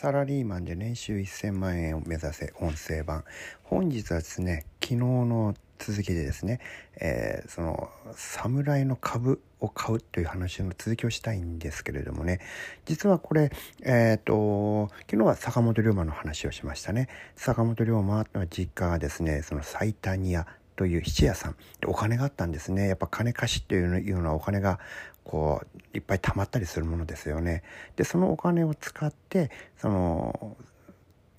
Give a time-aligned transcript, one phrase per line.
[0.00, 3.24] サラリーマンで年収1000万円を目指せ音声版。
[3.64, 6.60] 本日はですね昨日の続きでですね、
[7.00, 12.38] えー、その侍の株を買うという話の続きをしたいんですけれどもね。
[12.84, 13.50] 実はこれ
[13.82, 17.08] えっ、ー、と昨日は坂本龍馬の話をしましたね。
[17.34, 20.46] 坂本龍馬の実家がですねその最谷屋
[20.78, 21.56] という質屋さん。
[21.86, 22.86] お金があったんですね。
[22.86, 24.78] やっぱ金貸しっていうのはお金が
[25.24, 25.60] こ
[25.92, 27.64] ういっぱい貯まったりするものですよね。
[27.96, 30.56] でそのお金を使ってその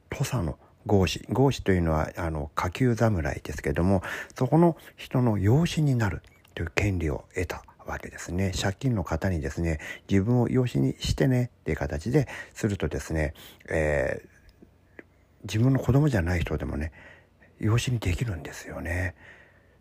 [0.10, 4.04] 土佐の合子合子というのはあの下級侍ですけども
[4.36, 6.22] そこの人の養子になる
[6.54, 8.52] という権利を得たわけですね。
[8.62, 13.34] 借金の方にですね自分を養子にしてねっていう形でするとですね、
[13.70, 15.02] えー、
[15.44, 16.92] 自分の子供じゃない人でもね
[17.60, 19.16] 養子にできるんですよね。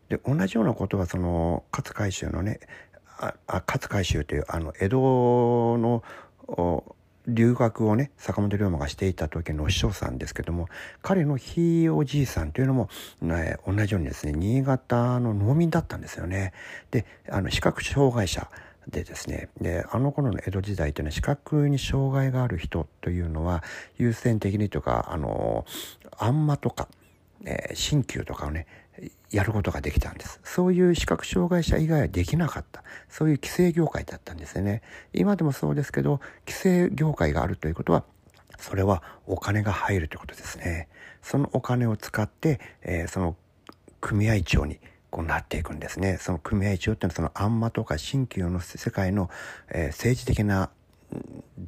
[0.08, 2.60] で同じようなことはその勝海舟のね
[3.18, 3.34] あ
[3.66, 6.02] 勝海舟というあの江戸の
[7.26, 10.68] 留学をね坂本龍馬がしていた時のお師匠さんですけども
[11.02, 12.88] 彼のひいおじいさんというのも、
[13.20, 16.52] ね、同じようにですね新潟の農民だったんですよね。
[16.90, 18.48] であの視覚障害者
[18.88, 23.62] でですねであの頃の江戸時代というのは視覚に障害がある人というのは
[23.98, 25.66] 優先的にとかあの
[26.16, 26.88] あんまとか、
[27.44, 28.66] えー、鍼灸とかをね
[29.30, 30.40] やることができたんです。
[30.42, 32.82] そういう視覚障害者以外はできなかった。
[33.08, 34.82] そういう規制業界だったんですよね。
[35.12, 38.04] 今でもそうですけど、規制業界があるということは、
[38.58, 40.88] それはお金が入るということですね。
[41.22, 43.36] そのお金を使って、えー、その
[44.00, 46.16] 組合長にこうなっていくんですね。
[46.18, 49.30] その組合長っていうのはそのあんまとか新旧の世界の、
[49.70, 50.70] えー、政治的な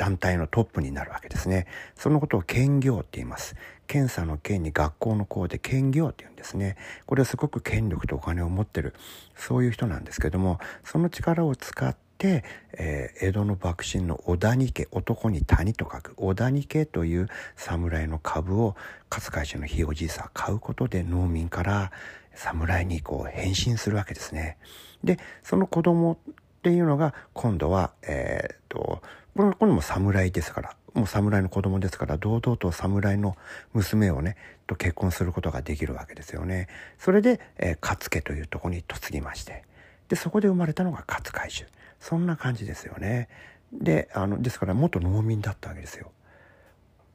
[0.00, 1.66] 団体のトップになるわけですね。
[1.94, 3.54] そのことを兼業って言います。
[3.86, 6.78] 検査の件に学校の校で兼業って言うんですね。
[7.04, 8.94] これはすごく権力とお金を持ってる、
[9.36, 12.44] そういう人なんですけども、その力を使って、
[12.78, 18.76] えー、江戸の幕臣の織田家男に谷と書く織田家という侍の株を
[19.10, 21.92] 勝海舟のひいおじいさん買うことで農民から
[22.34, 24.56] 侍にこう変身するわけですね。
[25.04, 26.16] でその子供っ
[26.62, 29.02] ていうのが今度は、えー、と
[29.40, 33.38] これこれも侍ですからもう侍の子供ですから堂々と侍の
[33.72, 34.36] 娘をね
[34.66, 36.68] と結婚することができるわけですよね。
[36.98, 39.64] それで、えー、勝家というとこに嫁ぎまして
[40.08, 41.66] でそこで生まれたのが勝海舟
[42.00, 43.30] そんな感じですよね。
[43.72, 46.12] であのですから元農民だったわけですよ。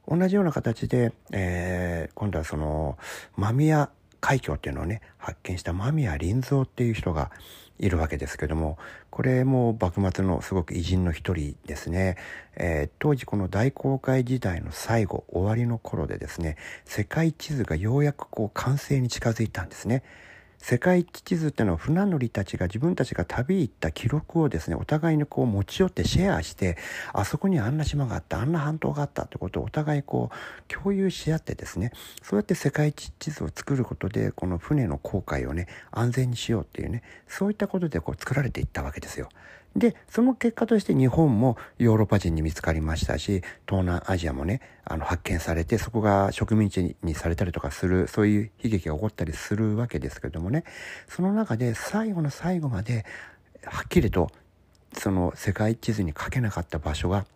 [0.08, 2.98] 同じような形で、えー、今度はその
[3.36, 3.90] 間宮
[4.20, 7.30] 海峡っていうのをね発見した間宮林蔵っていう人が
[7.78, 8.78] いるわけですけども
[9.10, 12.16] これも幕末のすごく偉人の一人ですね、
[12.56, 20.02] えー、当時この大航海時代の最後終わりの頃でですね世界地図がようやくこう完成に近づいたんですね。
[20.68, 26.76] 世界地図っていうのは船乗りたちが自分たちが旅行った記録をですねお互いにこう持ち寄ってシェアして
[27.12, 39.28] あそこにあんな島があったあんな半島があったってことをお互いこう共有し合ってですねそうやって世界地図を作ることでこの船の航海をね安全にしようっていうねそういったことでこう作られていったわけですよ。
[39.76, 50.64] でその結果として日本もヨーロッパ人に見つかりましたし東南アジアもねあの発見されてそこが植民地にされたりとかするそういう悲劇が起こったりするわけですけどもねね。
[51.08, 53.04] その中で最後の最後まで
[53.64, 54.30] はっきりと
[54.92, 57.26] その世界地図に書けなかった場所が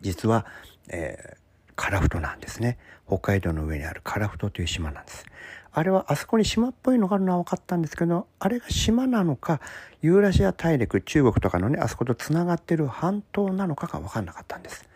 [0.00, 0.46] 実は、
[0.88, 2.78] えー、樺太なんですね。
[3.06, 5.24] 北海道の上にある樺太という島なんです。
[5.72, 9.60] あれはあそこに島っぽいのがあるのは分かったんですけどあれが島なのか
[10.02, 14.88] ユーラシア大陸中国とかのねあそことつながってる半島なのかが分かんなかったんです。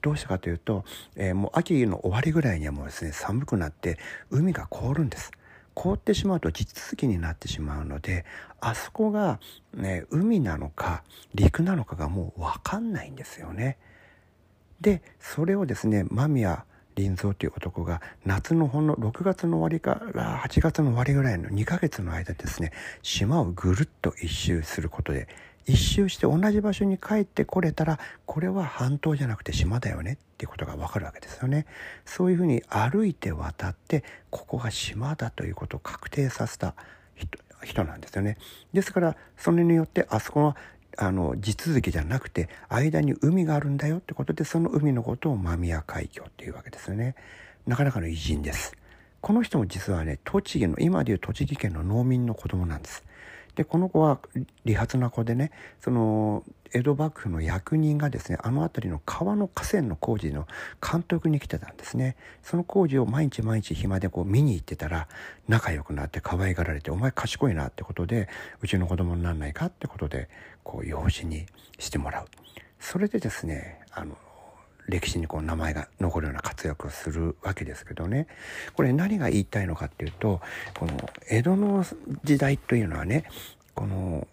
[0.00, 0.84] どうしたかというと、
[1.16, 3.98] えー、もう秋の終わりぐらいにはもうですね寒くなって
[4.30, 5.32] 海が凍るんです。
[5.78, 8.24] 凍ってしまうと地続きになってしまうので
[8.60, 9.38] あそこが、
[9.72, 11.04] ね、海なのか
[11.36, 13.78] 陸なのかがもう分かんないんですよね。
[14.80, 16.64] でそれをですね間宮
[16.96, 22.72] 林蔵という男が夏のほんの6月の終わりから8月の終わりぐらいの2ヶ月の間ですね
[23.02, 25.28] 島をぐるっと一周することで
[25.68, 31.66] 一周して同じ場所に帰ってこれたらこれは半島じゃなくて島だよねっていうことがわかるわけですよね。
[32.06, 36.74] そういうふうに歩いて渡ってここが島だということを確定させた
[37.62, 38.38] 人なんですよね。
[38.72, 40.56] ですからそれによってあそこの
[41.00, 47.14] あの地続きじゃなくて間に海があるんだよってことでその海のことを間宮海峡っていうわけですよね
[47.68, 48.74] なかなかの偉人です
[49.20, 53.04] この人も実はね栃木の今でいう栃木県の農民の子供なんです
[53.58, 54.20] でこの子は
[54.64, 55.50] 利発な子でね
[55.80, 60.46] その江戸幕府の役人がですねあの辺りの川の河川の工事の
[60.80, 62.14] 監督に来てたんですね。
[62.44, 65.08] その工事を毎日毎日暇でこう見に行ってたら
[65.48, 68.28] 仲良くなって可愛がられて「お前賢いな」ってことで
[68.62, 70.28] うちの子供になんないかってことで
[70.62, 71.46] こう養子に
[71.80, 72.26] してもらう。
[72.78, 74.16] それでですねあの
[74.88, 78.26] 歴史にこう名前が残るような活躍をするわけですけどね。
[78.74, 80.40] これ何が言いたいのかっていうと
[80.78, 81.84] この江戸の
[82.24, 83.24] 時代というのはね
[83.74, 84.26] この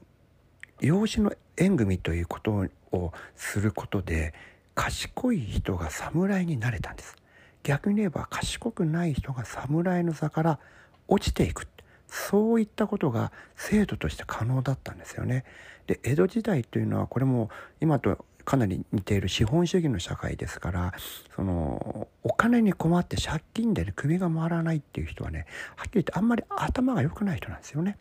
[0.79, 4.33] 養子の縁組ということをすることで
[4.73, 7.15] 賢い人が侍になれたんです。
[7.63, 10.59] 逆に言えば賢くない人が侍の座から
[11.07, 11.67] 落ちていく。
[12.07, 15.43] そういったことが制度として可能だったんですよね。
[15.87, 17.49] で江戸時代というのはこれも
[17.81, 20.93] 今とかなり似ている資本主義の社会ですから
[21.35, 25.45] そのお金に困って借金で、ね、首が回らないっていう人はね
[25.75, 27.97] はっきり言ってあんまり頭が良くない人なんですよね。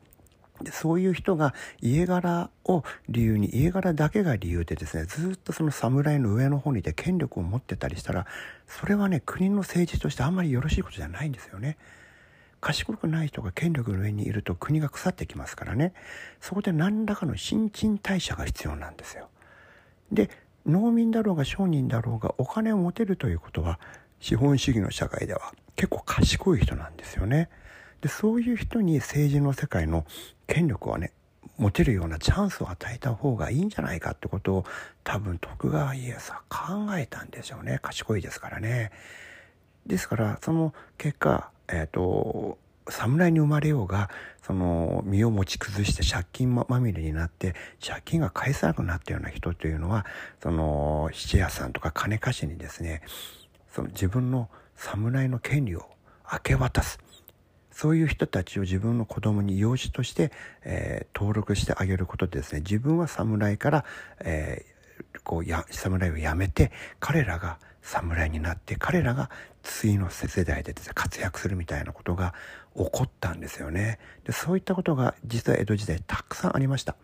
[0.63, 8.27] でそういう人が家柄を理由に家柄だけが理由でですねずっとその侍の上の方にいて権力を持ってたりしたら
[8.69, 11.77] それはね国の政治としてあんまりよろしいことじゃないんですよね。
[12.61, 15.93] 賢くない人が権力の上にいると国が腐ってきますからね
[16.41, 19.29] そこで何らかの新陳代謝が必要なんですよ。
[20.13, 20.31] で
[20.67, 23.79] 農民だろうが商人だろうがお金を持てるということは
[24.21, 27.51] 資本主義の社会では結構賢い人なんですよね。
[28.01, 30.05] でそういう人に政治の世界の
[30.47, 31.13] 権力をね
[31.57, 34.65] 持てるようなチャンスを与えた方がいいんじゃないかってことを
[35.05, 38.91] 多分徳川家康は考えたんでしょうね賢いですからね。
[39.87, 44.11] ですからその結果、えーと、侍に生まれようが
[44.43, 47.55] その身を持ち崩して借金まみれになって
[47.85, 50.05] 借金が返せなくなったような人というのは
[50.43, 53.03] その七屋さんとか金貸しにですね
[53.73, 55.89] その自分の侍の権利を
[56.31, 56.99] 明け渡す。
[57.71, 60.31] そういう人たちを自分の子供に養子として、
[60.63, 63.85] えー、登録してあげることでですね自分は侍から、
[64.21, 64.74] えー、
[65.23, 69.31] こうや侍をやめて彼らが侍になって彼らが
[69.63, 72.35] 次の世代で、活躍するみたいなことが
[72.77, 73.99] 起こったんですよね。
[74.25, 76.97] でそういったことが実は江戸時代たくさんありました。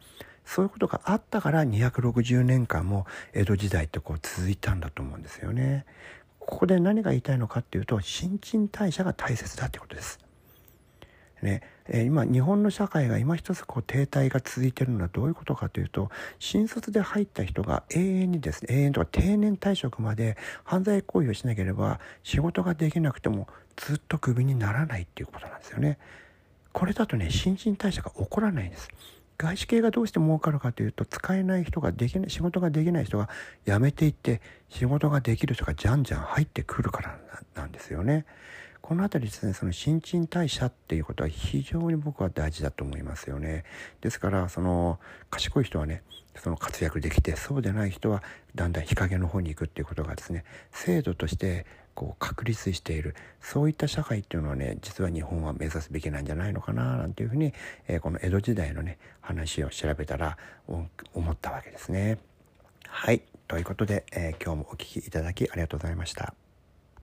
[0.44, 5.84] そういうことがあったから260年間も江戸時代ってこう続いたんだと思うんですよね。
[6.38, 10.18] ここで何が言いたいのかっていうと新陳代謝が大切だってことです。
[11.42, 11.62] ね。
[11.92, 16.08] えー、今日本の社会が今一つこう停滞が続いているのはどういうことかというと
[16.38, 25.98] 新卒で入った人が永遠にですね永遠とか定年退職まで犯罪行為をしなければ仕事ができなくてもずっとクビにならないっていうことなんですよね。
[26.72, 28.88] これだとね新陳代謝が起こらないんです。
[29.36, 33.30] 外資系がどうして儲かるかというと使えない人ができない仕事ができない人が
[33.66, 37.18] 辞めていって仕事ができる人がじゃんじゃん入ってくるから
[37.54, 38.26] なんですよね。
[38.82, 43.64] この辺りですねその新陳代謝っていうことは非常に僕は大事だと思いますよね
[44.00, 44.98] ですからその
[45.30, 46.02] 賢い人はね
[46.36, 48.22] その活躍できてそうでない人は
[48.54, 57.52] だんだん日陰の方に行くっていうことがですね制度としてこう確立しているそういった社会っていうのはね実は日本は目指すべきなんじゃないのかななんていうふうに、
[57.88, 62.18] えー、この江戸時代のね話を調べたら思ったわけですね。
[62.88, 66.49] はいということで、えー、今日もお聴きいただきありがとうございました。